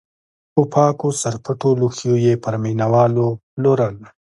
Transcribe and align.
په 0.53 0.61
پاکو 0.73 1.07
سرپټو 1.21 1.69
لوښیو 1.79 2.15
یې 2.25 2.33
پر 2.43 2.53
مینه 2.63 2.87
والو 2.93 3.27
پلورل. 3.53 3.95